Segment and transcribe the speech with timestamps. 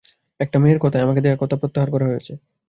[0.39, 2.27] একটা মেয়ের কথায় আমাকে দেয়া কথা প্রত্যাহার করেছ।